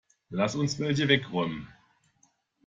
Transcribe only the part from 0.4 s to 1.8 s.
uns welche wegräumen.